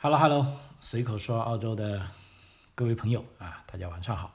[0.00, 0.46] Hello Hello，
[0.78, 2.08] 随口说澳洲的
[2.76, 4.32] 各位朋友啊，大家晚上好。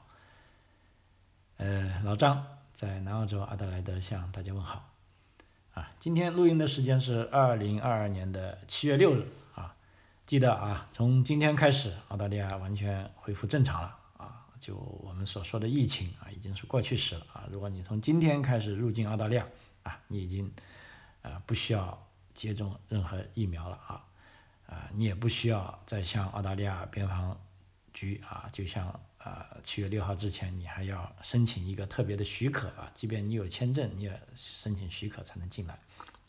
[1.56, 4.90] 呃，老张在南澳洲阿德莱德向大家问好。
[5.72, 9.74] 啊，今天录音的时间是二零二二年的七月六日啊。
[10.26, 14.44] 记得啊，从今天开始，澳大利亚完全恢复正常了啊。
[14.60, 17.44] 就我们所说的疫情啊，已经是过去式了啊。
[17.50, 19.46] 如果你从今天开始入境澳大利亚
[19.84, 20.52] 啊，你已经
[21.22, 24.04] 啊不需要接种任何疫苗了啊。
[24.74, 27.38] 啊，你也不需要再向澳大利亚边防
[27.92, 28.88] 局啊，就像
[29.18, 35.78] 啊七月六号之前，你还要申请一个特别的许可啊，即便你有签证，你也申请许可才能进来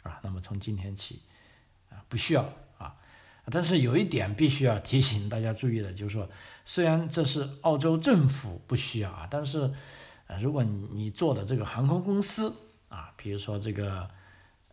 [0.04, 0.20] 啊。
[0.22, 1.24] 那么从今天起
[1.90, 2.44] 啊，不需要
[2.78, 2.96] 啊。
[3.50, 6.30] 但是有一点必须要提醒大家注意的，就是说，
[6.66, 9.74] 虽然这是澳洲政府不需要啊，但是
[10.28, 12.56] 呃，如果你你做的这个航空公司
[12.90, 14.08] 啊，比如说这个。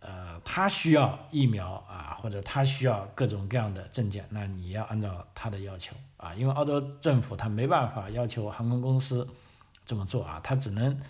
[0.05, 9.29] 呃，他需要疫苗啊，或者他需要各种各样的证件，那你要按照他的要求啊，因为澳洲政府他没办法要求航空公司
[9.87, 11.01] 这么做啊，他只能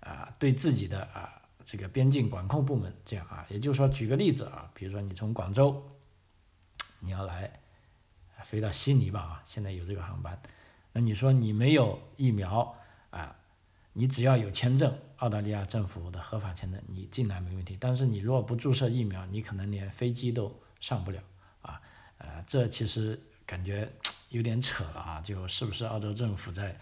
[0.00, 1.32] 啊对自己的啊
[1.64, 5.82] 这个边境管控部门这样啊，也就是说，举个例子啊，比如说你从广州
[7.00, 7.50] 你要来
[8.44, 10.38] 飞到悉尼吧啊，现在有这个航班，
[10.92, 12.76] 那你说你没有疫苗
[13.08, 13.34] 啊？
[13.94, 17.76] 你只要有签证，澳大利亚政府的合法签证，你进来没问题。
[17.78, 21.22] 但是你如果不注射疫苗，你可能连飞机都上不了
[21.60, 21.80] 啊。
[22.18, 23.88] 呃，这其实感觉
[24.30, 26.76] 有点扯了啊，就是不是澳洲政府在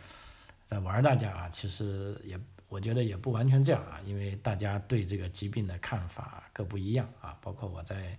[0.66, 1.48] 在玩大家啊？
[1.50, 7.36] 其实也我觉得也不完全这样啊，因为大家对这个疾病的看法各不一样啊。
[7.42, 8.18] 包括我在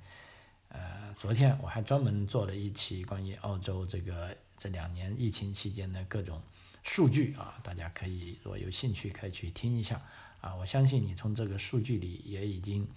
[0.70, 6.40] 呃昨天我还专门做了一期关于澳洲这个这两年疫情期间的各种。
[6.84, 10.02] 数据啊，大家可以如果有兴趣可以去听一下
[10.42, 10.56] 啊。
[10.56, 12.88] 我相信你从这个数据里也已经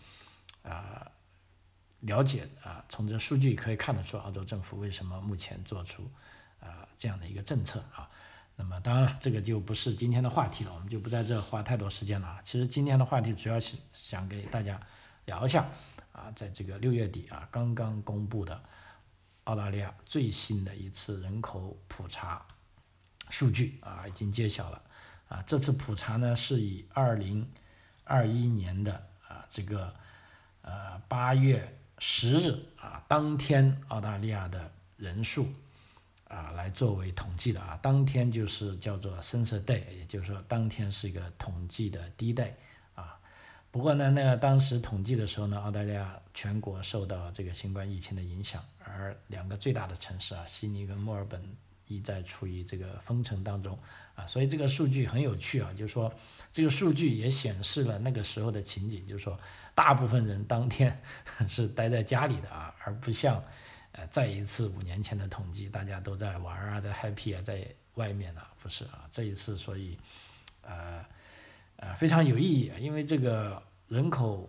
[0.62, 1.06] 啊
[2.00, 6.10] 了解啊，从这数据可以看得出澳洲政府为什么目前做出
[6.60, 8.10] 啊这样的一个政策啊。
[8.56, 12.40] 那么当然了，这个就不是今天的话题了，我们就不在这花太多时间了。
[12.45, 14.80] 其实今天的话题主要是想给大家
[15.27, 15.68] 聊一下
[16.12, 18.62] 啊，在这个六月底啊刚刚公布的
[19.45, 22.46] 澳大利亚最新的一次人口普查。
[23.30, 24.83] 数据啊已经揭晓了，
[25.29, 27.51] 啊这次普查呢是以二零
[28.05, 28.92] 二一年的
[29.27, 29.92] 啊这个
[30.62, 35.52] 呃八月十日啊当天澳大利亚的人数
[36.29, 42.52] 啊来作为统计的啊当天就是叫做 census day，也就是说当天是一个统计的第一 day
[42.95, 43.18] 啊
[43.70, 51.42] 不过呢那个当时统计的时候呢澳大利亚全国受到这个新冠疫情的影响，而两个最大的城市啊悉尼跟墨尔本。
[51.86, 53.78] 一在处于这个封城当中
[54.14, 56.12] 啊，所以这个数据很有趣啊，就是说
[56.52, 59.39] 这个数据也显示了那个时候的情景，就是说
[59.74, 61.02] 大部分人当天
[61.48, 63.42] 是待在家里的啊，而不像
[63.92, 69.98] 呃再一次五年前的统计，大家都在玩啊，在 happy 啊，在外面呢，不是啊，这一次所以
[70.62, 71.05] 呃
[71.77, 74.48] 呃非常有意义啊，因为这个人口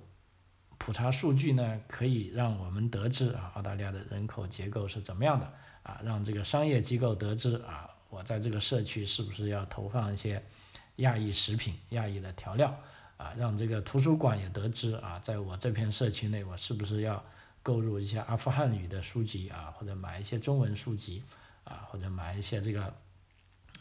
[0.78, 5.52] 普查数据呢，可以让我们得知啊澳大利亚的人口结构是怎么样的。
[5.86, 10.44] 啊，让这个商业机构得知啊，我在这个社区是不是要投放一些
[10.96, 12.76] 亚裔食品、亚裔的调料
[13.18, 13.36] 啊？
[13.38, 17.24] 让这个图书馆也得知啊，在我这片社区内，我是不是要
[17.62, 21.22] 购入一些阿富汗语的书籍啊，或者买一些中文书籍
[21.66, 22.92] 啊，或者买一些这个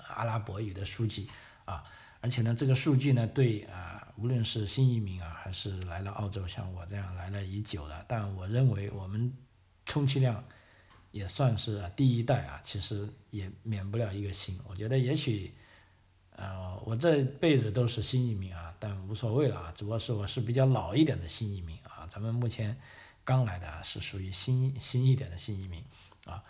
[0.08, 1.26] 阿拉伯语的书籍
[1.64, 1.82] 啊？
[2.20, 9.32] 而且呢，这个数据呢，对啊，无论是新移民啊，还是来了澳洲像我这样来了已久的，但我认为我们
[9.86, 10.44] 充其量。
[11.14, 14.58] 也算是第一代啊，其实也免不了一个新。
[14.68, 15.54] 我觉得也许，
[16.34, 22.04] 呃，我这辈子都是新移民啊，但无所谓了啊，只不过是我是比较老一点的新移民啊。
[22.08, 22.76] 咱们目前
[23.24, 25.84] 刚来的啊，是属于新新一点的新移民
[26.24, 26.42] 啊。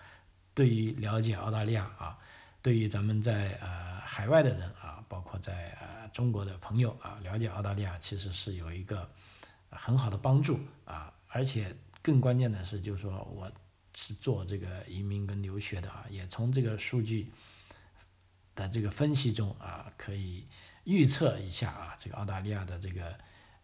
[0.54, 2.18] 对于了解澳大利亚啊，
[2.62, 9.06] 对于咱们在呃海外的人啊，包括在呃中国的朋友啊，了解澳大利亚其实是有一个
[9.68, 11.12] 很好的帮助啊。
[11.28, 13.52] 而且更关键的是，就是说我。
[13.94, 17.30] 是做这个移民跟留学的啊，也从这个数据
[18.54, 20.44] 的这个分析中啊，可以
[20.84, 23.16] 预测一下啊，这个澳大利亚的这个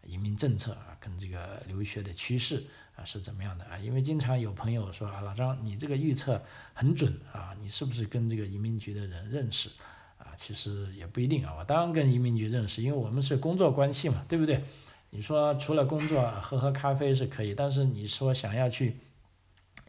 [0.03, 2.63] 移民政策啊，跟这个留学的趋势
[2.95, 3.77] 啊是怎么样的啊？
[3.77, 6.41] 因为经常有朋友说啊，老张你这个预测
[6.73, 9.69] 很准啊，你是不是跟这个移民局的人认识
[10.17, 10.33] 啊？
[10.37, 14.63] 其实也不一定啊，我当然跟移民局认识，因为我们是工作关系嘛，对不对？
[15.09, 18.97] 你说除了工作喝喝咖啡是可以，但是你说想要去。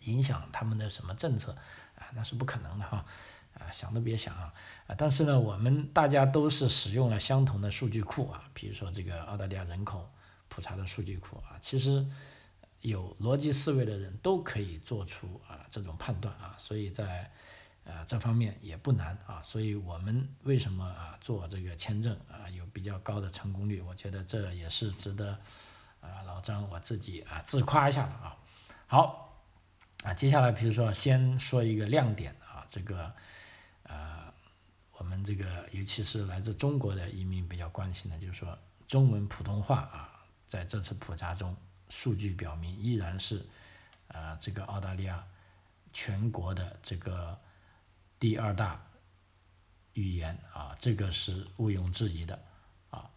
[0.04, 1.52] 影响他们的什么政策
[1.96, 2.06] 啊？
[2.14, 3.04] 那是不可能的哈，
[3.54, 4.52] 啊想都别想啊！
[4.86, 10.10] 啊，但是呢，我们大家都是使用了相同的数据库啊，比如说这个澳大利亚人口
[10.48, 12.06] 普查的数据库啊，其实
[12.80, 17.30] 有逻辑思维的人都可以做出啊这种判断啊，所以在
[17.84, 23.80] 啊这方面也不难啊，所以我们为什么啊做这个签证啊有比较高的成功率？
[23.80, 25.38] 我觉得这也是值得
[26.00, 28.36] 啊老张我自己啊自夸一下的啊。
[28.86, 29.31] 好
[30.02, 33.12] 啊，接下来比如说先说一个亮点啊，这个
[33.84, 34.32] 呃
[34.98, 41.56] 我们这个尤其是来自中国的移民比较关心的，就是说中文普通话啊在这次普查中。
[41.94, 43.44] 数据表明，依然是，
[44.06, 45.22] 呃，这个澳大利亚
[45.92, 47.38] 全国的这个
[48.18, 48.82] 第二大
[49.92, 52.42] 语言啊，这个是毋庸置疑的
[52.88, 53.10] 啊。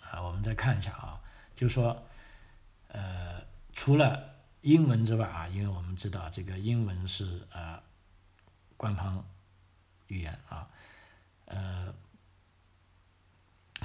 [0.00, 1.22] 啊，我们再看一下啊，
[1.54, 2.04] 就说，
[2.88, 3.40] 呃，
[3.72, 4.33] 除了
[4.64, 7.78] 英文之外啊，因为我们知道这个英文是呃
[8.76, 9.22] 官方
[10.08, 10.68] 语言啊，
[11.44, 11.94] 呃。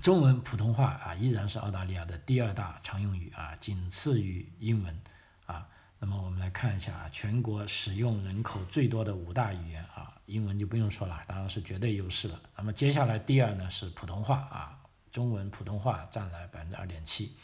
[0.02, 5.02] 中文普通话啊，依然是澳大利亚的第二大常用语啊，仅次于英文
[5.46, 5.68] 啊。
[6.00, 12.40] 那么我们来看一下啊，全国使用人口最多的五大语言啊，英文就不用说了，当然是绝对优势了。
[12.56, 14.80] 那么接下来第二呢是普通话啊，
[15.12, 17.36] 中文普通话占了百分之二点七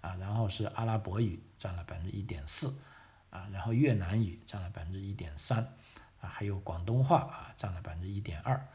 [0.00, 2.80] 啊，然后是阿拉伯语占了百分之一点四
[3.30, 5.58] 啊，然后越南语占了百分之一点三
[6.20, 8.68] 啊，还有广东话啊占了百分之一点二。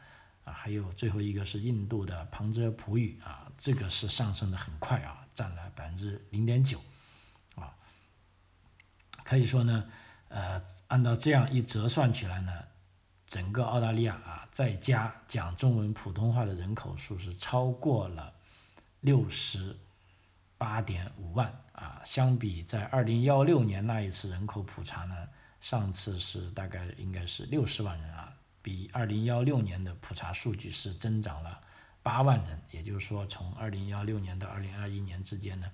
[0.44, 6.78] 啊，还有最后一个是印度的旁遮普语啊，这个是上升的很快啊，占了百分之零点九，
[7.54, 7.74] 啊，
[9.24, 9.90] 可以说呢，
[10.28, 12.52] 呃，按照这样一折算起来呢，
[13.26, 18.34] 整个澳大利亚啊，在家讲中文普通话的人口数是超过了
[19.00, 19.78] 六十
[20.64, 25.14] 八点五万啊，相比在二零幺六年那一次人口普查呢，
[25.60, 28.32] 上次是大概应该是六十万人啊。
[28.62, 31.60] 比二零幺六年的普查数据是增长了
[32.02, 35.70] 八万人，也就是说，从二零幺六年到二零二一年之间呢，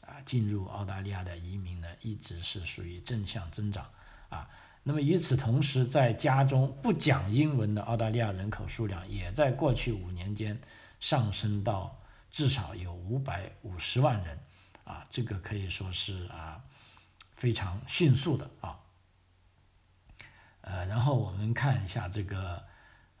[0.00, 3.86] 啊，进入澳大利亚的移民呢一直是属于正向增长
[4.30, 4.48] 啊。
[4.82, 10.58] 那么与此同时，在家中不讲英文的澳大利亚人口数量也在过去五年间
[10.98, 11.99] 上升到
[12.30, 14.38] 至少有五百五十万人
[14.84, 16.62] 啊，这个可以说是啊
[17.36, 18.78] 非常迅速的啊。
[20.62, 22.62] 呃，然后我们看一下这个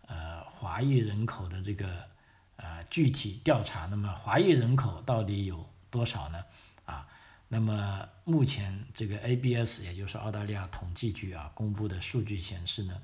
[0.06, 2.08] 呃华裔人口的这个
[2.56, 3.86] 呃具体调查。
[3.86, 6.44] 那么华裔人口到底有多少呢？
[6.84, 7.08] 啊，
[7.48, 13.02] 那么目前这个 ABS 也就是澳大利亚统计局啊公布的数据显示呢，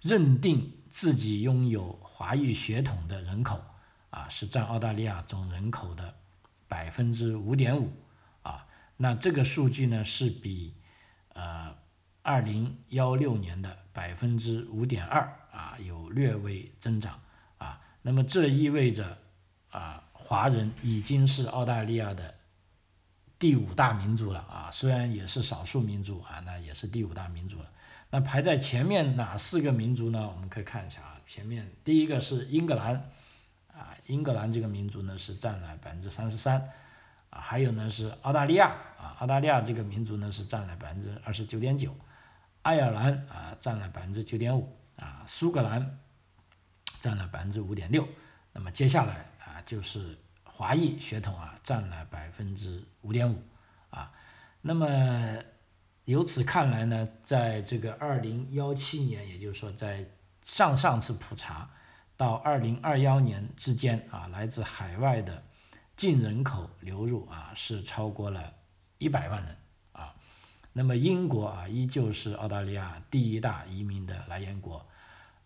[0.00, 3.62] 认定自己拥有华裔血统的人口
[4.14, 6.14] 啊是占澳大利亚总人口的
[6.68, 7.92] 百分之五点五
[8.42, 8.66] 啊。
[8.96, 10.74] 那这个数据呢是比
[11.34, 11.74] 呃。
[12.26, 15.20] 二零幺六年的百分之五点二
[15.52, 17.20] 啊，有略微增长
[17.58, 19.18] 啊，那么这意味着
[19.70, 22.34] 啊，华人已经是澳大利亚的
[23.38, 27.70] 第五大民族了啊，虽然也是少数民族啊，那也是第五大民族了。
[28.08, 30.26] 那排在前面哪四个民族呢？
[30.26, 33.10] 我们可以看一下啊，前面第一个是英格兰
[33.76, 36.70] 啊，英格兰这个民族呢是占了百分之三十三
[37.30, 38.68] 啊，还有呢是澳大利亚
[38.98, 41.94] 啊，澳大利亚这个民族呢是占了百分之二十九点九。
[42.62, 45.98] 爱尔兰啊占了百分之九点五啊，苏格兰
[47.00, 48.08] 占了百分之五点六，
[48.52, 53.42] 那么接下来啊就是华裔血统啊占了百分之五点五
[53.90, 54.10] 啊，
[54.62, 54.88] 那么
[56.06, 60.06] 由此看来呢，在这个二零幺七年，也就是说在
[60.42, 61.68] 上上次普查
[62.16, 65.42] 到二零二幺年之间啊，来自海外的
[65.96, 68.52] 净人口流入啊是超过了
[68.98, 69.56] 一百万人
[69.92, 70.14] 啊。
[70.72, 74.84] 那么英国啊，依旧是澳大利亚第一大移民的来源国，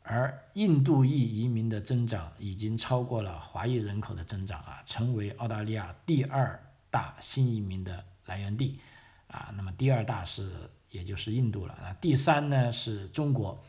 [0.02, 6.58] 而印度裔移民的增长已经超过了华裔人口的增长啊，成为澳大利亚第二
[6.90, 8.80] 大新移民的来源地
[9.26, 9.52] 啊。
[9.56, 13.62] 那么第二大是也就是印度了啊，第三呢是中国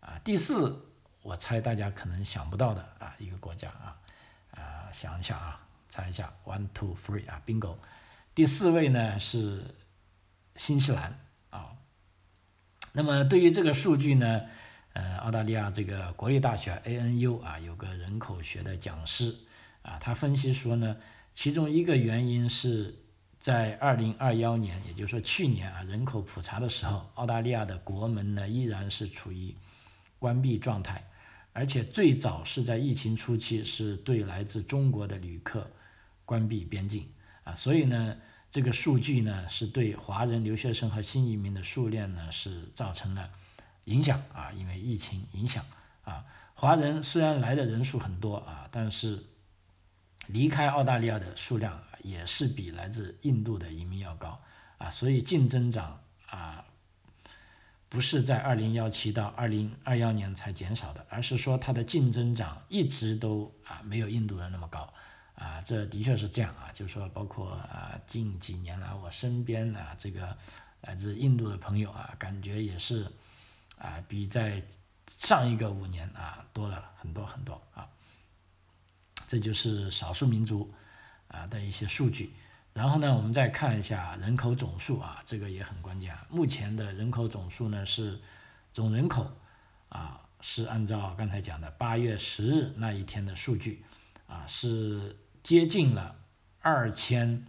[0.00, 0.91] 啊，第四
[1.22, 3.96] 我猜大家可能想不到的啊一个国家啊
[4.50, 7.76] 啊想一下啊，猜一下，one two three 啊，bingo，
[8.34, 9.62] 第四位呢是。
[10.54, 11.72] 新西兰啊，
[12.92, 14.42] 那么对于这个数据呢，
[14.92, 19.34] 呃，澳大利亚这个国立大学 ANU 啊，有个人口学的讲师
[19.80, 20.98] 啊，他分析说呢，
[21.34, 22.94] 其中一个原因是
[23.40, 29.56] 在二零二幺年，也就是说去年啊，人口普查的时候，澳大利亚的国门呢依然是处于
[30.18, 31.02] 关闭状态，
[31.52, 35.70] 而且最早是在疫情初期是对来自中国的旅客
[36.24, 37.08] 关闭边境。
[37.44, 38.16] 啊，所以呢。
[38.54, 43.30] 这个数据呢，是对华人留学生和新移民的数量呢是造成了
[43.84, 44.22] 影响。
[44.30, 45.64] 啊，因为疫情影响。
[46.04, 49.24] 啊，华人虽然来的人数很多啊，但是
[50.26, 54.38] 离开澳大利亚的数量也是比来自印度的移民要高。
[54.76, 56.62] 啊，所以净增长啊
[57.92, 64.90] 不是在二零幺七到二零二幺年才减少的，而是说它的净增长一直都啊没有印度人那么高
[65.34, 70.34] 啊，这的确是这样啊，就是说包括啊近几年来我身边啊这个
[70.80, 73.06] 来自印度的朋友啊，感觉也是
[73.76, 74.62] 啊比在
[75.06, 77.86] 上一个五年啊多了很多很多啊，
[79.28, 80.72] 这就是少数民族
[81.28, 82.32] 啊的一些数据。
[82.74, 86.26] 然后呢，我们再看一下人口总数啊，这个也很关键啊。
[86.30, 88.18] 目前的人口总数呢是
[88.72, 89.30] 总人口
[89.90, 93.84] 啊，是按照刚才讲的八月十日那一天的数据
[94.26, 96.16] 啊，是接近了
[96.60, 97.44] 二千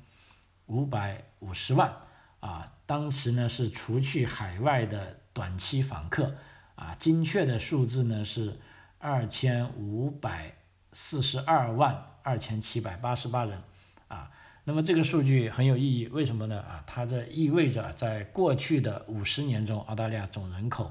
[0.65, 1.95] 五百五十万
[2.41, 2.69] 啊。
[2.85, 6.35] 当时呢是除去海外的短期访客
[6.75, 8.59] 啊，精确的数字呢是
[8.99, 10.53] 二千五百
[10.91, 13.63] 四十二万二千七百八十八人
[14.09, 14.29] 啊。
[14.65, 16.61] 那么这个数据很有意义，为什么呢？
[16.61, 20.89] 啊，它这意味着在过去的五十年中，澳大利亚总人口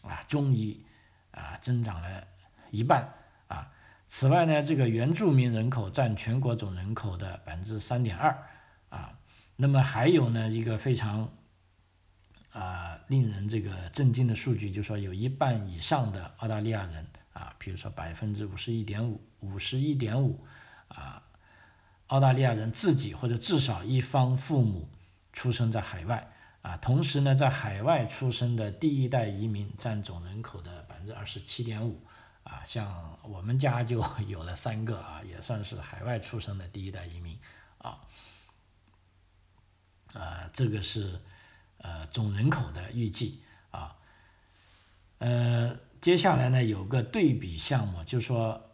[0.00, 0.80] 啊，终于
[1.30, 2.24] 啊增长了
[2.70, 3.12] 一半
[3.48, 3.70] 啊。
[4.08, 8.46] 此外呢，这个原住民人口占全国总人口的百分之三点二
[8.88, 9.18] 啊。
[9.56, 11.30] 那么还有呢一个非常
[12.52, 20.42] 啊令人这个震惊的数据，就是说有一半以上的澳大利亚人啊，比如说百分之五十一点五，五十一点五。
[22.12, 24.86] 澳大利亚人自己或者至少一方父母
[25.32, 32.02] 出生在海外啊，同时呢，在海外出生的第一代移民占总人口的百分之二十七点五
[32.44, 37.38] 啊，像我们家就有了三个啊，也算是海外出生的第一代移民
[37.78, 37.98] 啊，
[40.12, 41.18] 啊，这个是
[41.78, 43.96] 呃总人口的预计啊，
[45.16, 48.70] 呃，接下来呢有个对比项目，就是说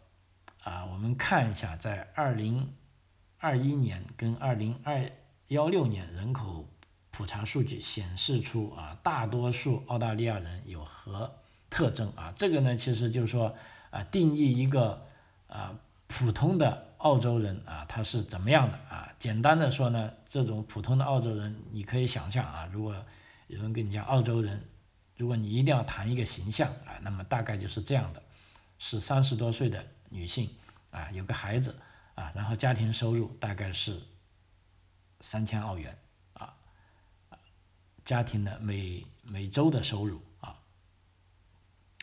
[0.61, 2.75] 啊，我们看一下在二零。
[3.39, 5.09] 二一年跟二零二
[5.47, 6.67] 幺六年人口
[7.09, 11.33] 普查数据显示出啊，大多数澳大利亚人有何
[11.69, 12.33] 特征啊？
[12.35, 13.55] 这个呢，其实就是说
[13.91, 15.05] 啊，定义一个
[15.47, 15.73] 啊
[16.07, 19.09] 普通的澳洲人啊，他是怎么样的啊？
[19.17, 22.93] 简单的说呢，这种普通的澳洲人，你可以想象啊，如果
[23.47, 24.61] 有人跟你讲澳洲人，
[25.15, 28.21] 如果你一定要谈一个形象啊，那么大概就是这样的，
[28.77, 30.49] 是三十多岁的女性
[30.91, 31.73] 啊，有个孩子。
[32.19, 33.97] 啊，然后家庭收入大概是
[35.21, 35.97] 三千澳元
[36.33, 36.53] 啊，
[38.03, 40.59] 家庭的每每周的收入啊，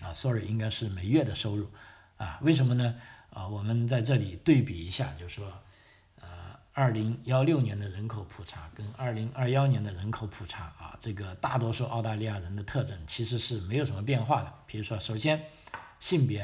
[0.00, 1.70] 啊，sorry，应该是每月的收入
[2.16, 2.98] 啊，为什么呢？
[3.28, 5.52] 啊，我们在这里对比一下，就是说，
[6.22, 14.50] 呃，二零幺六年的人口普查跟二零二幺年的人口普查啊，这个大多数澳大利亚人的特征其实是没有什么变化的。
[14.66, 15.44] 比如说，首先
[16.00, 16.40] 性别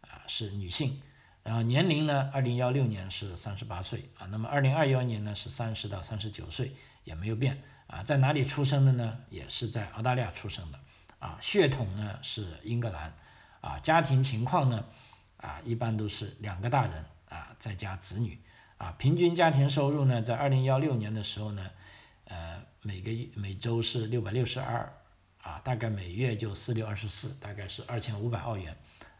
[0.00, 1.00] 啊是女性。
[1.44, 6.72] 然后年龄呢，二零幺六年是三十八岁啊，那么二零二幺年呢是三十到三十九岁，
[7.02, 8.02] 也没有变啊。
[8.02, 9.18] 在哪里出生的呢？
[9.28, 10.78] 也是在澳大利亚出生的
[11.18, 11.36] 啊。
[11.40, 13.12] 血统呢是英格兰
[13.60, 13.76] 啊。
[13.80, 14.84] 家庭情况呢
[15.38, 18.38] 啊，一般都是两个大人啊，再加子女
[18.78, 18.94] 啊。
[18.96, 21.70] 平均家庭收入呢，在二零幺六年的时候呢，
[22.26, 24.92] 呃，每个月每周是六百六十二
[25.42, 28.76] 啊，大概每月就四六二十四，大概是二千五百澳元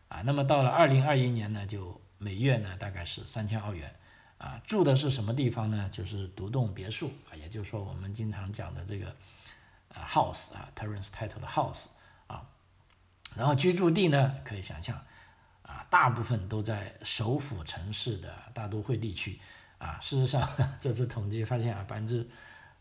[0.06, 0.22] 啊。
[0.24, 3.92] 那么到了二零二一年呢，就每月呢大概是三千澳元，
[4.38, 5.88] 啊，住的是什么地方呢？
[5.90, 9.08] 就是独栋别墅啊，也就是说我们经常讲的这个
[9.92, 11.86] 啊 house 啊，terrace title 的 house
[12.28, 12.46] 啊，
[13.34, 14.96] 然后居住地呢可以想象
[15.62, 19.40] 啊，大部分都在首府城市的大都会地区
[19.78, 19.98] 啊。
[20.00, 20.48] 事实上
[20.78, 22.28] 这次统计发现啊，百分之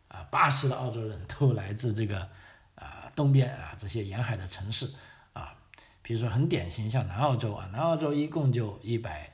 [0.07, 2.29] 啊八十的澳洲人都来自这个
[2.75, 4.87] 啊东边啊这些沿海的城市
[5.33, 5.55] 啊，
[6.03, 9.30] 比如说很典型像南澳洲啊，南澳洲一共就一百。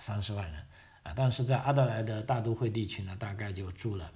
[0.00, 0.66] 三十万人
[1.04, 4.10] 啊，但是在阿德莱德大都会地区呢，大概就住了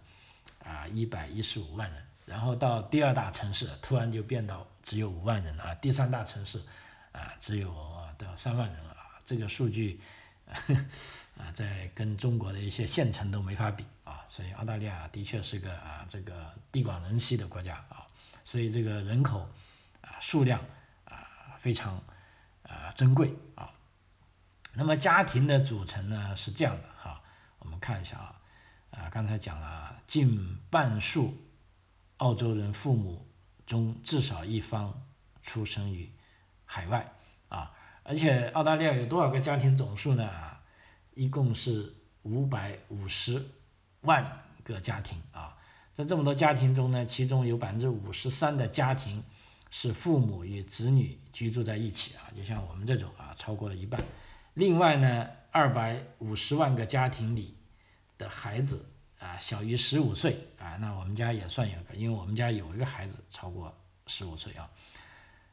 [0.65, 6.61] 啊一百一十五万人，然后到第二大城市突然就变到只有五万人啊，第三大城市
[7.13, 7.73] 啊只有
[8.19, 10.01] 到三万人了啊，这个数据
[11.37, 18.07] 啊在跟中国的一些县城都没法比啊，所以澳大利亚的确是个啊这个地广人稀的国家啊，
[18.45, 19.49] 所以这个人口
[20.01, 20.61] 啊数量
[21.05, 22.03] 啊非常
[22.63, 23.71] 啊珍贵啊。
[24.77, 27.23] 那么家庭的组成呢是这样的哈，
[27.61, 28.41] 我们看一下啊，
[28.91, 31.37] 啊刚才讲了近半数
[32.17, 33.27] 澳洲人父母
[33.67, 35.07] 中至少一方
[35.43, 36.11] 出生于
[36.65, 37.13] 海外
[37.49, 40.29] 啊，而且澳大利亚有多少个家庭总数呢？
[41.15, 43.51] 一共是五百五十
[44.01, 45.57] 万个家庭啊，
[45.95, 49.23] 在这么多家庭中呢，其中有百分之五十三的家庭
[49.71, 54.03] 是父母与子女居住在一起啊，就像我们这种啊，超过了一半。
[54.55, 57.57] 另外呢，二百五十万个家庭里
[58.17, 64.71] 的孩子，啊小于十五岁啊，那我们家也算有个，因为我们家有一个孩子超过十五岁啊，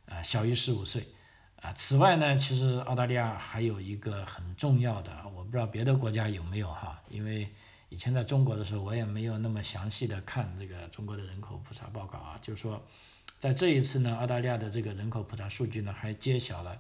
[0.06, 1.08] 啊小于十五岁
[1.56, 1.74] 啊。
[1.74, 7.52] 此外呢，其实澳大利亚还有一个很重要的，我不知道别的国家有没有哈，因为
[7.90, 12.82] 以前在中国的时候，我也没有那么详细的看这个中国的人口普查报告啊，就是说，
[13.40, 16.80] 在这一次呢，澳大利亚的这个人口普查数据呢，还揭晓了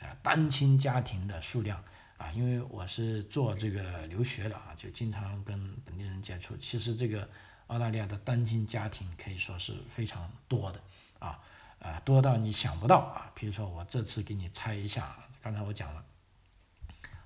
[0.00, 1.82] 呃单亲家庭的数量。
[2.18, 6.56] 啊，因为我是做这个留学的啊，就经常跟本地人接触。
[6.56, 7.30] 其实这个
[7.68, 10.80] 澳大利亚的单亲家庭可以说是非常多的
[11.20, 11.38] 啊，
[11.78, 13.30] 啊多到你想不到啊。
[13.36, 16.04] 比如说我这次给你猜一下，刚才我讲了，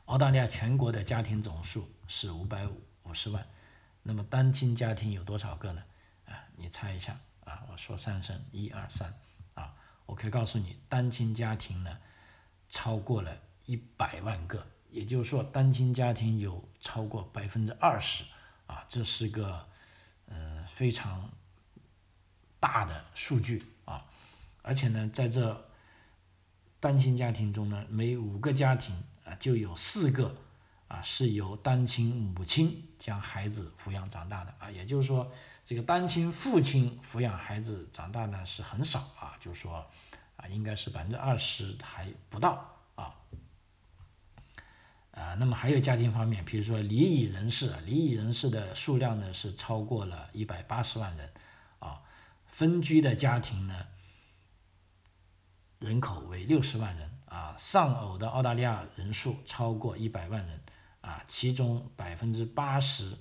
[0.05, 3.47] 澳大利亚全国的家庭总数是五百五五十万，
[4.03, 5.83] 那么单亲家庭有多少个呢？
[6.27, 9.15] 啊，你猜一下啊，我说三声，一二三，
[9.55, 9.75] 啊，
[10.05, 11.97] 我可以告诉你，单亲家庭呢
[12.73, 14.67] 超过了一百万个。
[14.91, 18.25] 也就是说，单亲家庭有超过百分之二十，
[18.67, 19.67] 啊，这是个
[20.27, 21.31] 嗯非常
[22.61, 24.05] 大的数据啊，
[24.61, 25.71] 而且呢，在这
[26.79, 30.37] 单亲家庭中呢，每五个家庭啊就有四个
[30.89, 35.33] 啊是由单亲母亲将孩子抚养长大的啊，也就是说，
[35.65, 39.87] 这个单亲父亲抚养孩子长大呢是很少啊，就是说
[40.43, 42.69] 啊，应该是百分之二十还不到。
[45.15, 51.31] 啊，那么还有家庭方面，比如说离异人士，离异人士的数量呢是超过了一百八十万人，
[51.81, 52.01] 啊，
[52.47, 53.89] 分居的家庭呢
[55.81, 60.63] 人口为六十万人，啊，丧偶的澳大利亚人数超过一百万人，
[61.03, 63.19] 啊，其中百分之八十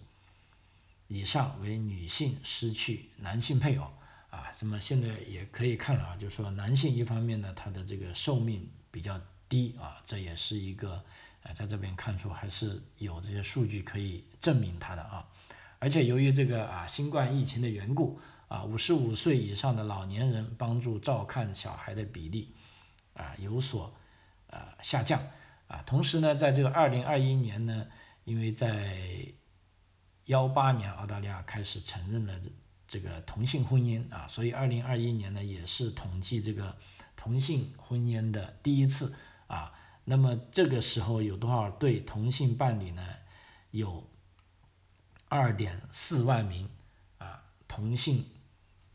[1.07, 3.91] 以上为女性失去男性配偶，
[4.31, 11.03] 啊，什么现在也可以看了啊，就是说男性一方面呢，他的这个寿命比较低啊，这也是一个。
[11.43, 15.27] 哎，在这边看出还是有这些数据可以证明它的啊，
[15.79, 22.53] 而且由于这个啊新冠疫情的缘故啊，五十五岁以上的老年人帮助照看小孩的比例
[23.15, 23.91] 啊有所
[24.51, 25.19] 呃下降
[25.67, 27.87] 啊，同时呢，在这个二零二一年呢，
[28.23, 29.25] 因为在
[30.25, 32.39] 幺八年澳大利亚开始承认了
[32.91, 36.75] 这个同性婚姻啊，所以二零二一年呢也是统计这个
[37.15, 39.15] 同性婚姻的第一次
[39.47, 39.71] 啊。
[40.03, 43.07] 那么这个时候有多少对同性伴侣呢？
[43.69, 44.05] 有
[45.29, 46.69] 二点四万名
[47.17, 48.25] 啊同性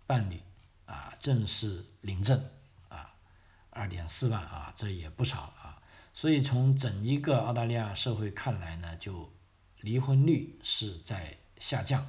[0.06, 0.42] 伴侣
[0.84, 2.38] 啊正式领证
[2.90, 3.14] 啊，
[3.70, 5.80] 二点四万啊，这也不少啊。
[6.12, 9.32] 所以从整一个澳大利亚社会看来呢，就
[9.80, 12.06] 离婚率是在下降，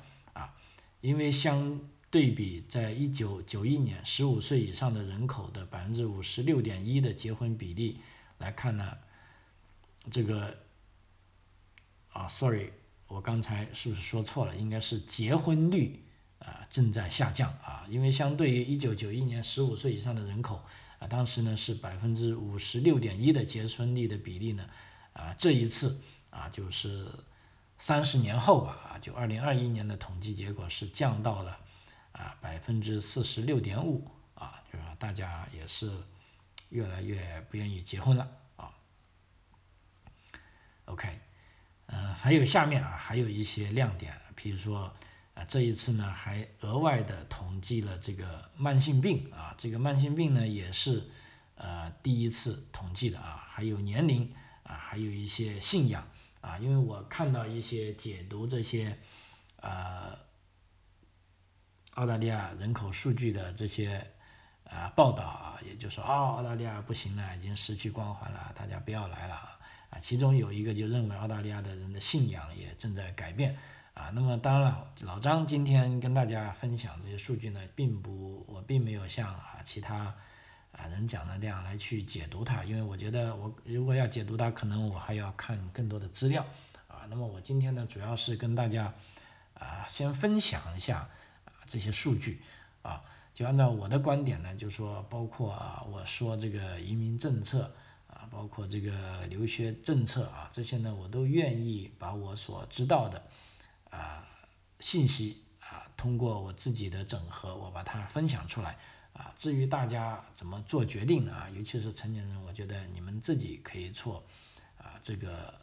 [1.02, 1.80] 因为相
[2.10, 8.00] 对比在一九九一年十五岁以上的人口的百分之五十六点一的结婚比例。
[8.40, 8.98] 来看呢，
[10.12, 10.58] 这个
[12.10, 12.72] 啊，sorry，
[13.08, 14.56] 我刚才是不是说错了？
[14.56, 16.04] 应该是结婚率
[16.38, 20.64] 啊正在下降啊，因为相对于一九九一年十五岁以上的人口
[21.00, 24.70] 啊，当时呢是百分之五十六点一的结婚率的比例呢，
[25.14, 27.08] 啊，这一次啊就是
[27.78, 31.60] 三十年后吧啊，就二零二一年的统计结果是降到了
[32.12, 35.92] 啊百分之四十六点五啊，就是大家也是。
[36.70, 38.70] 越来越不愿意结婚了啊。
[40.84, 41.18] OK，
[41.86, 44.94] 嗯，还有下面啊，还有一些亮点，比如说
[45.34, 51.10] 啊，这一次呢还额外的统计了这个慢性病啊，这个慢性病呢也是
[51.56, 54.30] 呃第一次统计的啊，还有年龄
[54.64, 56.06] 啊，还有一些信仰
[56.42, 58.98] 啊，因为我看到一些解读这些
[59.62, 60.18] 呃
[61.96, 64.06] 澳大利亚人口数据的这些。
[64.70, 69.98] 啊，报道啊，也就是说，哦，澳大利亚不行了，已经失去光环了，大家不要来了啊。
[70.02, 73.58] 其中有一个就认为澳大利亚的人的信仰也正在改变
[73.94, 74.12] 啊。
[74.14, 80.14] 那么当然了，老张今天跟大家分享这些数据呢，并不，我并没有像啊其他
[80.78, 86.46] 啊人讲的那样来去解读它，因为我觉得我如果要解读它，可能我还要看更多的资料
[86.88, 87.06] 啊。
[87.10, 88.94] 那么我今天呢，主要是跟大家
[89.56, 91.00] 啊先分享一下
[91.46, 92.42] 啊这些数据
[92.84, 93.02] 啊。
[93.34, 97.72] 就按照我的观点呢，就说包括啊，我说这个移民政策
[98.08, 103.22] 啊，包括这个留学政策啊，这些呢，我都愿意把我所知道的
[103.92, 104.28] 啊
[104.80, 108.76] 信息啊，通过我自己的整合，我把它分享出来
[109.18, 109.34] 啊。
[109.38, 111.34] 至于大家怎么做决定呢？
[111.34, 114.24] 啊，尤其是成年人，我觉得你们自己可以做
[114.78, 115.54] 啊，这个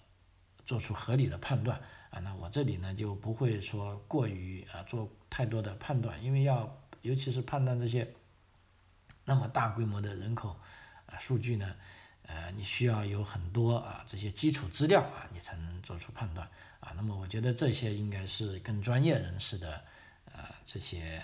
[0.67, 2.19] 做出合理的判断啊。
[2.19, 6.81] 那我这里呢，就不会说过于啊做太多的判断，因为要。
[7.05, 8.14] 尤其是判断这些
[9.27, 10.59] 那么大规模的人口
[11.05, 11.77] 啊数据呢，
[12.23, 16.49] 呃，你需要有很多啊这些基础资料啊，你才能做出判断
[16.81, 16.95] 啊。
[16.97, 19.85] 那么我觉得这些应该是更专业人士的
[20.33, 21.23] 呃这些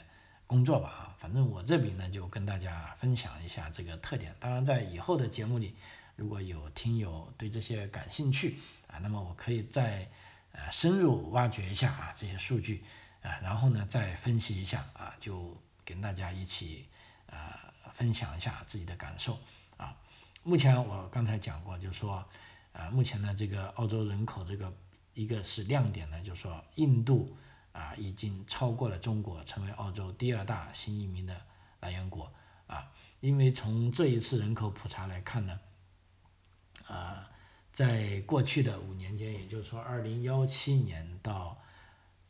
[0.50, 1.14] 工作吧啊。
[1.20, 4.34] 反正我这边呢就跟大家分享一下这个特点。
[4.40, 5.76] 当然在以后的节目里，
[6.16, 8.58] 如果有听友对这些感兴趣
[8.88, 10.08] 啊，那么我可以再
[10.50, 12.82] 呃深入挖掘一下啊这些数据
[13.22, 16.88] 啊，然后呢再分析一下啊，就跟大家一起
[17.28, 19.38] 啊分享一下自己的感受
[19.76, 19.94] 啊。
[20.42, 22.24] 目前我刚才讲过，就是说，
[22.72, 24.72] 呃，目前呢，这个澳洲人口这个
[25.12, 27.36] 一个是亮点呢，就是说，印度
[27.72, 31.40] 啊已经超过了中国，成为澳洲第二大新移民的
[31.80, 32.32] 来源国
[32.66, 32.90] 啊。
[33.20, 35.60] 因为从这一次人口普查来看呢，
[36.86, 37.30] 啊，
[37.72, 41.60] 在过去的五年间，也就是说，二零幺七年到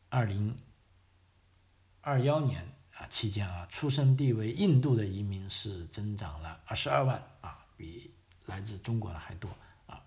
[0.09, 0.57] 二零
[2.01, 7.59] 二幺年啊期间啊，出生地为印度的移民是增长了二十二万啊。
[7.77, 8.13] 比
[8.45, 9.49] 来自中国的还多
[9.87, 10.03] 啊！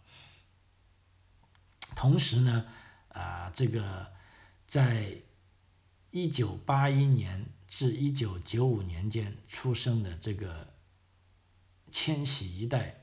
[1.96, 2.68] 同时呢，
[3.08, 4.12] 啊，这个
[4.74, 5.08] 在
[6.10, 10.68] 一九八一年至一九九五年间出生的这个
[11.92, 13.00] 千禧一代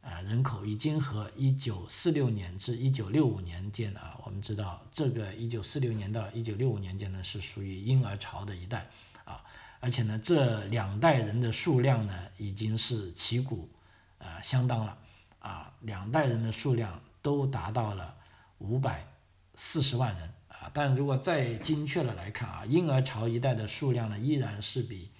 [0.00, 8.88] 啊人口，已经和一九四六年至一九六五年间啊，我们知道这个一九四六年到一九六五年间呢，是属于婴儿潮的一代
[9.26, 9.44] 啊。
[9.80, 13.68] 而且呢，这两代人的数量呢，已经是旗鼓
[14.16, 14.96] 啊相当了
[15.40, 18.16] 啊，两代人的数量都达到了
[18.56, 19.06] 五百
[19.54, 20.70] 四十万人啊。
[20.74, 25.10] 但如果再精确的来看啊，婴儿潮一代的数量呢，依然是比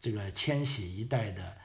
[0.00, 1.56] 这个千禧一代的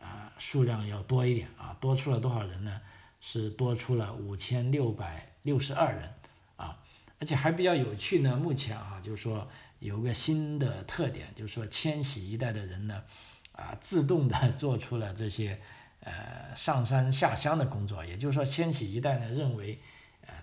[0.00, 2.80] 啊数量要多一点啊，多出了多少人呢？
[3.20, 6.12] 是多出了五千六百六十二人
[6.56, 6.78] 啊。
[7.18, 9.48] 而且还比较有趣呢，目前啊，就是说。
[9.78, 13.02] 有个新的特点，就是说千禧一代的人呢，
[13.52, 15.60] 啊，自动的做出了这些
[16.00, 18.02] 呃上山下乡的工作。
[18.02, 19.78] 也就是说，千禧一代呢认为，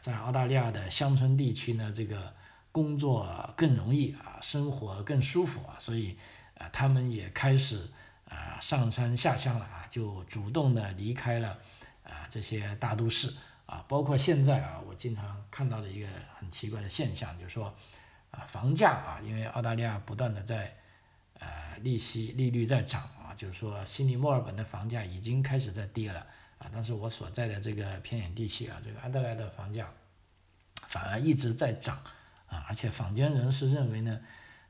[0.04, 2.34] 在澳大利亚的乡村地区呢，这个
[2.74, 6.18] 工作更容易啊，生活更舒服啊，所以
[6.58, 7.90] 啊，他们也开始
[8.28, 11.58] 啊上山下乡了啊，就主动的离开了
[12.04, 13.34] 啊这些大都市
[13.66, 17.74] 啊，包括现在啊，我经常看到的一个很奇怪的现象，就是说。
[18.32, 20.76] 啊，房价啊，因为澳大利亚不断的在，
[21.38, 26.26] 呃，利息利率在涨啊，就是说悉尼、墨尔本的房价已经开始在跌了
[26.64, 29.92] 啊，但是我所在的这个偏远地区啊，这个阿德莱的房价
[30.88, 31.98] 反而一直在涨
[32.48, 34.20] 啊，而且坊间人士认为呢，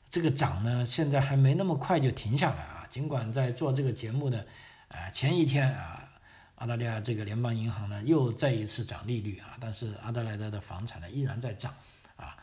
[0.09, 4.45] 这个涨呢现在还没那么快就停下来啊，尽管在做这个节目的
[4.87, 6.09] 呃前一天啊，
[6.55, 11.73] 澳大利亚这个联邦银行呢又再一次涨利率啊，但是阿德莱德的房产呢依然在涨
[12.15, 12.35] 啊。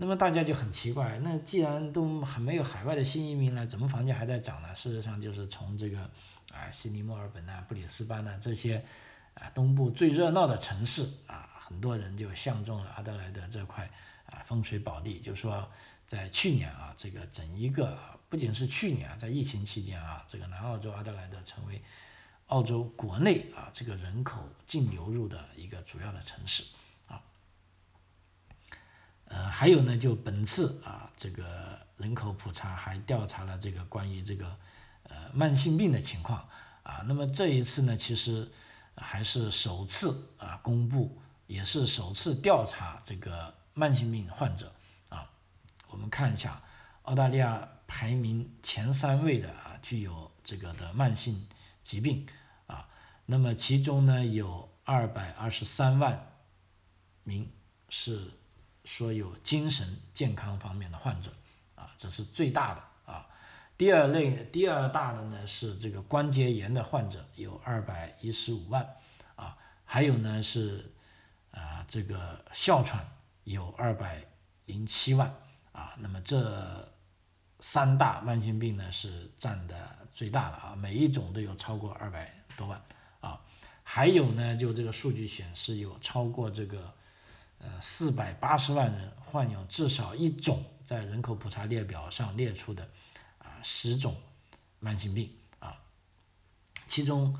[0.00, 4.72] 那么大家就很奇怪，那既然都还没有海外的新移民了，怎么房价还在涨呢？
[4.72, 6.08] 事实上就是从这个
[6.58, 8.84] 啊悉尼、墨尔本呐、布里斯班呐这些
[9.34, 13.88] 啊东部最热闹的城市啊，很多人就相中了阿德莱德这块
[14.26, 15.20] 啊风水宝地。
[15.20, 15.70] 就说
[16.06, 21.80] 在去年啊，这个整一个不仅是去年啊，在疫情期间啊，这个南澳洲阿德莱德成为
[22.48, 26.64] 澳洲国内啊这个人口净流入的一个主要的城市。
[29.30, 34.56] 呃，还有呢，就本次啊，这个人口普查还调查了这个关于这个
[35.08, 36.48] 呃慢性病的情况
[36.82, 37.02] 啊。
[37.06, 38.50] 那么这一次呢，其实
[38.96, 44.72] 还是首次啊公布，也是首次调查这个慢性病患者
[45.08, 45.28] 啊。
[45.88, 46.62] 我们看一下，
[47.02, 51.46] 澳大利亚排名前三位的啊，具有这个的慢性
[51.82, 52.26] 疾病
[52.66, 52.88] 啊。
[53.26, 56.32] 那么其中呢，有二百二十三万
[57.24, 57.50] 名
[57.88, 58.32] 是。
[58.84, 61.30] 说有精神健康方面的患者，
[61.74, 62.82] 啊，这是最大的。
[63.78, 68.84] 第二类，第二大的呢是这个关节炎的患者，有二百一十五万，
[69.36, 70.92] 啊，还有呢是
[71.52, 73.08] 啊这个哮喘
[73.44, 74.24] 有二百
[74.64, 75.32] 零七万，
[75.70, 76.92] 啊，那么这
[77.60, 79.76] 三大慢性病呢是占的
[80.12, 82.82] 最大的啊，每一种都有超过二百多万，
[83.20, 83.40] 啊，
[83.84, 86.92] 还有呢就这个数据显示有超过这个。
[87.60, 92.88] 呃，四百八十万人患有至少一种在人口普查列表上列出的
[93.62, 94.16] 十种
[94.80, 95.78] 慢性病啊，
[96.86, 97.38] 其中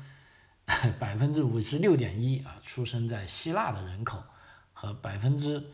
[0.99, 4.23] 百分之五十六点一啊出生在希腊的人口
[4.73, 5.71] 和百分之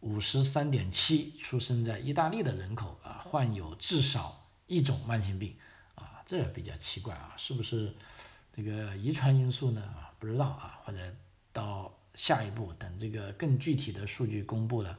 [0.00, 5.56] 五十三点七出生在意大利的人口啊患有至少一种慢性病
[5.94, 7.94] 啊，这比较奇怪啊，是不是
[8.52, 9.80] 这个遗传因素呢？
[9.82, 11.14] 啊，不知道啊，或者
[11.52, 11.92] 到。
[12.16, 14.96] 下一步等这个更具体的数据公布了，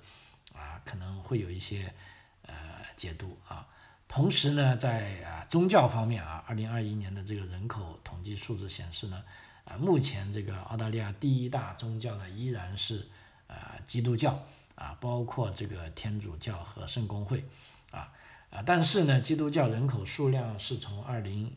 [0.53, 1.93] 啊，可能会有一些
[2.41, 2.53] 呃
[2.97, 3.65] 解读啊。
[4.07, 9.23] 同时呢，在啊宗教方面啊，二零二一年的这个人口统计数字显示呢，
[9.65, 13.07] 啊，目前这个澳大利亚第一大宗教呢依然是
[13.47, 14.39] 啊基督教
[14.75, 17.43] 啊，包括这个天主教和圣公会
[17.91, 18.11] 啊
[18.49, 21.53] 啊，但是呢，基督教人口数量是从二零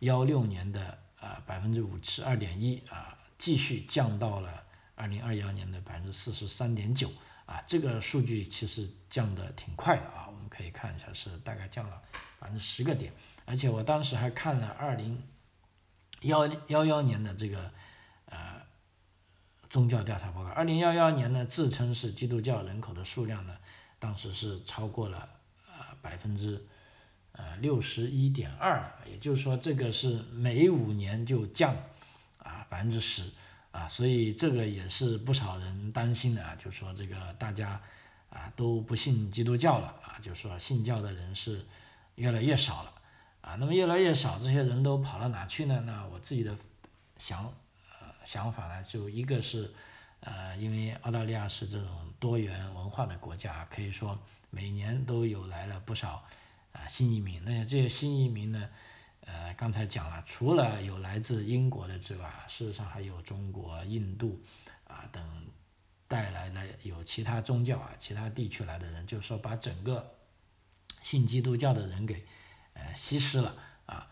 [0.00, 4.62] 幺六年的啊百分之五十二点一啊，继续降到了
[4.94, 7.10] 二零二幺年的百分之四十三点九
[7.44, 12.00] 啊，这个数据其实降的挺快的啊，可以看一下是大概降了
[12.38, 13.12] 百分之十个点，
[13.44, 15.22] 而且我当时还看了二零。
[16.22, 17.70] 幺幺幺年的这个
[18.24, 18.60] 呃
[19.70, 23.56] 宗教调查报告，二零幺幺年呢自称是基督教人口的数量呢，
[24.00, 25.28] 当时是超过了
[25.68, 26.66] 呃百分之
[27.30, 31.76] 呃六十一点二，也就是说这个是每五年就降
[32.38, 33.22] 啊百分之十
[33.70, 37.80] 啊，所以这个也是不少人担心的啊，就说这个大家
[38.30, 41.66] 啊都不信基督教了啊，就说信教的人是
[42.16, 42.94] 越来越少了。
[43.40, 45.82] 啊，那么越来越少，这些人都跑到哪去呢？
[45.86, 46.54] 那我自己的
[47.16, 47.44] 想
[47.98, 49.72] 呃想法呢，就一个是，
[50.20, 51.88] 呃，因为澳大利亚是这种
[52.18, 54.18] 多元文化的国家，可以说
[54.50, 56.22] 每年都有来了不少
[56.72, 57.42] 啊新移民。
[57.42, 58.68] 那这些新移民呢，
[59.24, 64.38] 呃，刚才讲了，除了有来自英国的之外，事实上还有中国、印度
[64.86, 65.24] 啊等
[66.08, 70.16] 带来了有其他宗教啊、其他地区来的人，就是说把整个
[70.88, 72.26] 信基督教的人给。
[72.74, 74.06] 呃，稀释了啊，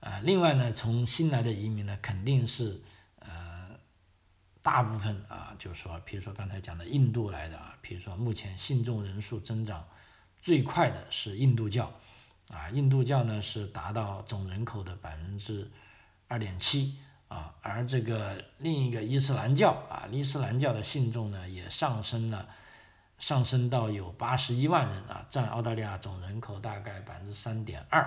[0.00, 2.82] 呃，另外呢，从新来的移民呢，肯定是
[3.18, 3.70] 呃，
[4.60, 9.88] 大部分啊，就是说，比如说刚才讲的印度来的啊，比如说目前信众人数增长
[10.42, 11.90] 最快的是印度教，
[12.50, 15.70] 啊，印度教呢是达到总人口的百分之
[16.28, 16.98] 二点七
[17.30, 22.46] 啊，而这个另一个伊斯兰教啊，伊斯兰教的信众呢也上升了。
[23.20, 28.02] 上升到有八十一万人啊，占澳大利亚总人口大概百分之三点二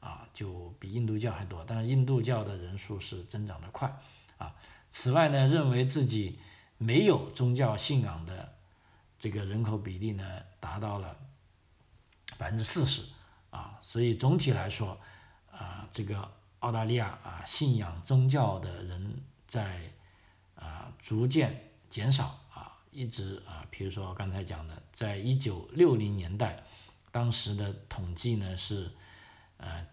[0.00, 1.64] 啊，就比印度教还多。
[1.64, 3.96] 但是印度教的人数是增长的快
[4.38, 4.52] 啊。
[4.90, 6.40] 此外呢，认为自己
[6.78, 8.54] 没有宗教信仰的
[9.20, 11.16] 这个人口比例呢，达到了
[12.36, 13.02] 百分之四十
[13.50, 13.78] 啊。
[13.80, 14.98] 所以总体来说
[15.52, 16.28] 啊，这个
[16.66, 19.88] 澳大利亚啊，信仰宗教的人在
[20.56, 22.76] 啊逐渐减少啊。
[22.90, 26.64] 一直啊，比如说刚才讲的，在一九六零年代，
[27.12, 28.90] 当时的统计呢是，
[29.58, 29.86] 呃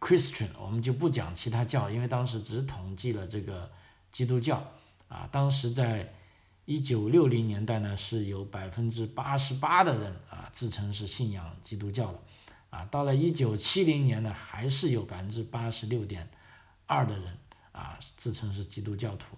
[0.00, 3.70] ，Christian，我们就不讲其他教，因为当时只统计了这个
[4.12, 4.64] 基督教
[5.08, 5.28] 啊。
[5.30, 6.14] 当时在
[6.64, 12.18] 一九六零年代呢，是有百分之八十八的人啊自称是信仰基督教的，
[12.74, 16.28] 啊，到了一九七零年呢，还是有百分之八十六点
[16.86, 17.38] 二的人
[17.70, 19.36] 啊自称是基督教徒。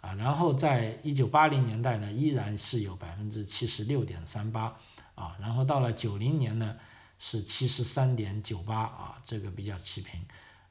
[0.00, 4.76] 啊，然后在一九八零年代呢，依然是有百分之七十六点三八，
[5.14, 6.76] 啊，然后到了九零年呢，
[7.20, 10.20] 是七十三点九八，啊，这个比较持平，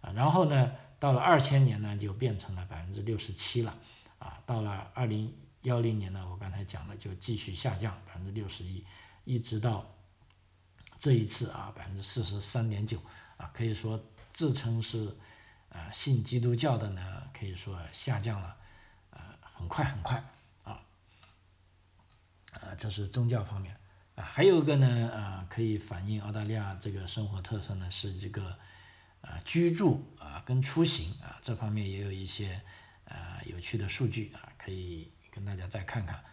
[0.02, 3.74] 啊，然后呢，到了二千年呢，就变成了百分之六十七了，
[4.20, 8.84] 啊，到了二零幺零年呢，我刚才讲的就继续下降百分之六十一，
[9.24, 9.90] 一直到
[11.02, 13.02] 这一次啊，百分之四十三点九，
[13.38, 14.00] 啊，可以说
[14.32, 15.18] 自称是
[15.70, 18.56] 啊信基督教的呢，可以说下降了。
[19.10, 20.24] 啊很快很快
[20.64, 20.80] 啊，
[22.54, 23.76] 啊，这是宗教方面
[24.14, 28.56] 啊，还有一个呢，啊，可以反映澳大利亚这个生活特色呢，是这个
[29.22, 32.62] 啊居住啊跟出行啊这方面也有一些
[33.06, 36.24] 啊有趣的数据啊，可以跟大家再看看。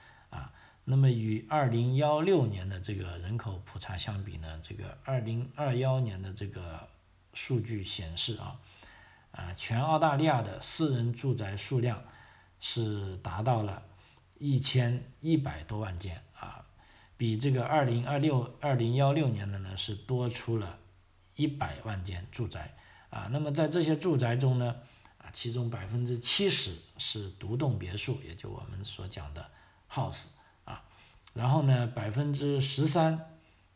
[0.89, 6.89] 那么与二零幺六年的这个人口普查相比呢，这个二零二幺年的这个
[7.35, 8.59] 数据显示啊，
[9.33, 12.03] 啊，全澳大利亚的私人住宅数量。
[12.61, 13.85] 是达到了
[14.37, 16.67] 一千一百多万间啊，
[17.17, 20.81] 比这个二零二六二零幺六年的呢是多出了
[21.37, 22.75] 一百万间住宅
[23.11, 23.29] 啊。
[23.31, 24.75] 那么在这些住宅中呢，
[25.19, 29.49] 啊，其中百分之七十是独栋别墅，也就我们所讲的
[29.89, 30.27] house。
[31.39, 33.13] 然后呢，百分之十三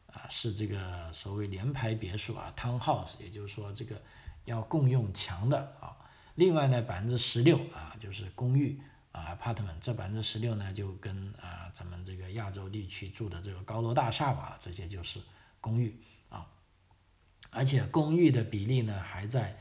[0.08, 4.02] 啊是这个所谓联排别墅啊，townhouse，也就是说这个
[4.46, 5.96] 要共用墙的啊。
[6.34, 8.80] 另外呢，百分之十六啊，就是公寓
[9.12, 15.20] 啊，apartment，这百分之十六呢，就跟啊咱们这个亚洲地区住的这个高楼大厦吧，这些就是
[15.60, 15.96] 公寓
[16.30, 16.44] 啊，
[17.50, 19.56] 而且公寓的比例呢还在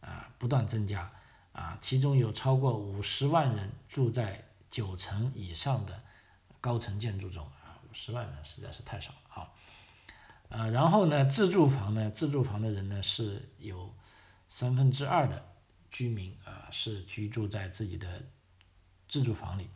[0.00, 1.10] 啊不断增加
[1.50, 6.00] 啊，其中有超过五十万人住在九层以上的
[6.60, 9.48] 高层建筑中啊，五十万人实在是太少了啊，
[10.48, 13.94] 呃，然后呢，自住房呢，自住房的人呢是有
[14.48, 15.46] 三分之二的。
[15.92, 18.22] 居民啊是居住在自己的
[19.08, 19.68] 自住房里，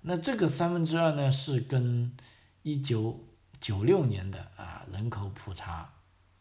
[0.00, 2.16] 那这个三分之二呢是跟
[2.62, 3.28] 一九
[3.60, 5.92] 九六年的啊人口普查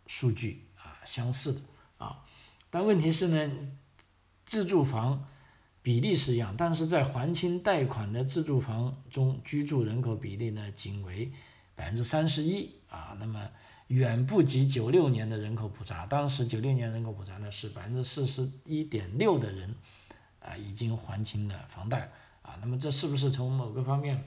[0.07, 1.59] 数据啊相似的
[1.97, 2.23] 啊，
[2.69, 3.51] 但问题是呢，
[4.45, 5.27] 自住房
[5.81, 11.31] 比例是一样，但是在还清贷款的自住房中，居住人口比例呢仅为
[11.73, 13.49] 百分之三十一啊，那么
[13.87, 16.05] 远不及九六年的人口普查。
[16.05, 19.73] 当时九六年人口普查呢是百分之四十一点六的人
[20.41, 22.11] 啊已经还清了房贷
[22.41, 24.21] 啊，那么这是不是从某个方面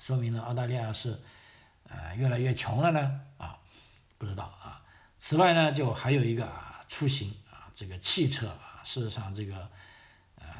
[0.00, 1.20] 说明了澳大利亚是
[1.86, 3.20] 呃越来越穷了呢？
[3.36, 3.58] 啊，
[4.16, 4.82] 不知道啊。
[5.18, 9.68] 此外呢，就还有一个啊出行啊这个汽车啊，事实上这个。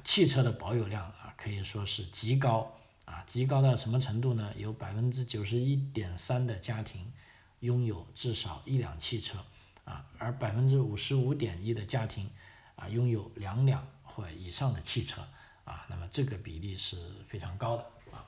[0.07, 2.73] 汽车的保有量啊，可以说是极高
[3.07, 4.53] 啊，极高到什么程度呢？
[4.57, 7.13] 有百分之九十一点三的家庭
[7.59, 9.37] 拥有至少一辆汽车
[9.85, 12.31] 啊，而百分之五十五点一的家庭
[12.77, 15.21] 啊拥有两辆或以上的汽车
[15.65, 18.25] 啊，那么这个比例是非常高的啊。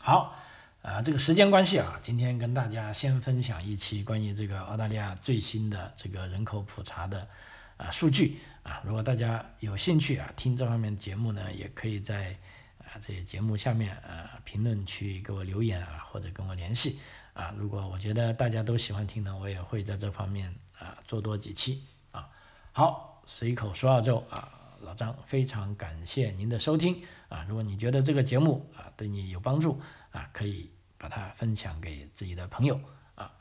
[0.00, 0.34] 好，
[0.80, 7.28] 啊，这个时间关系啊，今天跟大家先分享一期关于这个澳大利亚最新的这个人口普查的
[7.76, 8.38] 啊数据。
[8.68, 12.36] 啊，如果大家有兴趣啊，听这方面的节目呢，也可以在
[12.80, 17.00] 啊这些节目下面啊评论区给我留言啊，或者跟我联系
[17.32, 17.54] 啊。
[17.56, 22.28] 如果我觉得大家都喜欢听呢，我也会在这方面啊做多几期啊。
[22.72, 24.52] 好，随口说澳洲啊，
[24.82, 27.46] 老张非常感谢您的收听啊。
[27.48, 32.78] 如果你觉得这个节目啊对你有帮助啊，可以把它分享给自己的朋友
[33.14, 33.32] 啊。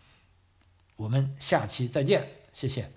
[0.95, 2.96] 我们下期再见，谢谢。